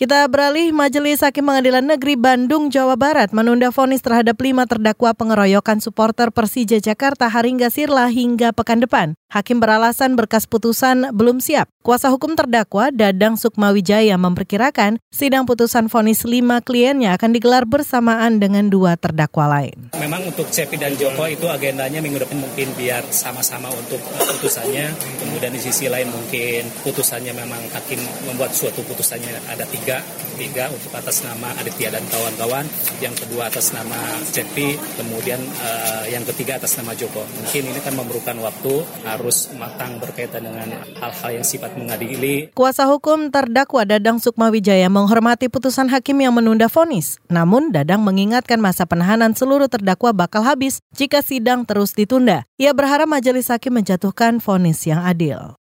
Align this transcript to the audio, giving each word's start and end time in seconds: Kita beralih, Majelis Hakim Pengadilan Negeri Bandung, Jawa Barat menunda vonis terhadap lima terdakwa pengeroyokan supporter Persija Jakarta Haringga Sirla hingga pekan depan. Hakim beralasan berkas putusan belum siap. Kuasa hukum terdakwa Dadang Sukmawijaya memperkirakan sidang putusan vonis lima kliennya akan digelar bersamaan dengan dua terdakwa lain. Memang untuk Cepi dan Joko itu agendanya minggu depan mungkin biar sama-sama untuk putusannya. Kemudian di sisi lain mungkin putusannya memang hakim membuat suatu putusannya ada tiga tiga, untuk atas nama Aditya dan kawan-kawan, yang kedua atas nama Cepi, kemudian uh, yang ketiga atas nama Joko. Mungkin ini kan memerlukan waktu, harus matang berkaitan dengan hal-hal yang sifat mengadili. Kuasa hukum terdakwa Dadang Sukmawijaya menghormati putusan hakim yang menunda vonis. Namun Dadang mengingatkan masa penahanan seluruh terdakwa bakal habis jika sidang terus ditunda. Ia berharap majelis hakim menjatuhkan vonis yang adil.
Kita 0.00 0.24
beralih, 0.32 0.72
Majelis 0.72 1.20
Hakim 1.20 1.44
Pengadilan 1.44 1.84
Negeri 1.84 2.16
Bandung, 2.16 2.72
Jawa 2.72 2.96
Barat 2.96 3.36
menunda 3.36 3.68
vonis 3.68 4.00
terhadap 4.00 4.40
lima 4.40 4.64
terdakwa 4.64 5.12
pengeroyokan 5.12 5.84
supporter 5.84 6.32
Persija 6.32 6.80
Jakarta 6.80 7.28
Haringga 7.28 7.68
Sirla 7.68 8.08
hingga 8.08 8.56
pekan 8.56 8.80
depan. 8.80 9.19
Hakim 9.30 9.62
beralasan 9.62 10.18
berkas 10.18 10.42
putusan 10.42 11.14
belum 11.14 11.38
siap. 11.38 11.70
Kuasa 11.86 12.10
hukum 12.10 12.34
terdakwa 12.34 12.90
Dadang 12.90 13.38
Sukmawijaya 13.38 14.18
memperkirakan 14.18 14.98
sidang 15.14 15.46
putusan 15.46 15.86
vonis 15.86 16.26
lima 16.26 16.58
kliennya 16.58 17.14
akan 17.14 17.30
digelar 17.30 17.62
bersamaan 17.62 18.42
dengan 18.42 18.66
dua 18.66 18.98
terdakwa 18.98 19.46
lain. 19.46 19.94
Memang 20.02 20.26
untuk 20.26 20.50
Cepi 20.50 20.74
dan 20.82 20.98
Joko 20.98 21.30
itu 21.30 21.46
agendanya 21.46 22.02
minggu 22.02 22.18
depan 22.18 22.42
mungkin 22.42 22.74
biar 22.74 23.06
sama-sama 23.14 23.70
untuk 23.70 24.02
putusannya. 24.02 24.90
Kemudian 25.22 25.54
di 25.54 25.62
sisi 25.62 25.86
lain 25.86 26.10
mungkin 26.10 26.66
putusannya 26.82 27.30
memang 27.30 27.62
hakim 27.70 28.02
membuat 28.26 28.50
suatu 28.50 28.82
putusannya 28.82 29.46
ada 29.46 29.62
tiga 29.70 30.02
tiga, 30.40 30.72
untuk 30.72 30.88
atas 30.96 31.20
nama 31.20 31.52
Aditya 31.60 31.92
dan 31.92 32.00
kawan-kawan, 32.08 32.64
yang 33.04 33.12
kedua 33.12 33.52
atas 33.52 33.76
nama 33.76 34.16
Cepi, 34.32 34.72
kemudian 34.96 35.36
uh, 35.36 36.08
yang 36.08 36.24
ketiga 36.32 36.56
atas 36.56 36.80
nama 36.80 36.96
Joko. 36.96 37.20
Mungkin 37.20 37.68
ini 37.68 37.80
kan 37.84 37.92
memerlukan 37.92 38.40
waktu, 38.40 38.80
harus 39.20 39.52
matang 39.52 40.00
berkaitan 40.00 40.48
dengan 40.48 40.80
hal-hal 40.96 41.30
yang 41.30 41.46
sifat 41.46 41.76
mengadili. 41.76 42.48
Kuasa 42.56 42.88
hukum 42.88 43.28
terdakwa 43.28 43.84
Dadang 43.84 44.16
Sukmawijaya 44.16 44.88
menghormati 44.88 45.52
putusan 45.52 45.92
hakim 45.92 46.24
yang 46.24 46.32
menunda 46.32 46.72
vonis. 46.72 47.20
Namun 47.28 47.68
Dadang 47.68 48.00
mengingatkan 48.00 48.56
masa 48.56 48.88
penahanan 48.88 49.36
seluruh 49.36 49.68
terdakwa 49.68 50.16
bakal 50.16 50.40
habis 50.40 50.80
jika 50.96 51.20
sidang 51.20 51.68
terus 51.68 51.92
ditunda. 51.92 52.48
Ia 52.56 52.72
berharap 52.72 53.06
majelis 53.06 53.52
hakim 53.52 53.76
menjatuhkan 53.76 54.40
vonis 54.40 54.88
yang 54.88 55.04
adil. 55.04 55.59